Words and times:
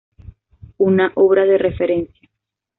Una 0.77 1.11
obra 1.13 1.45
de 1.45 1.59
referencia. 1.59 2.27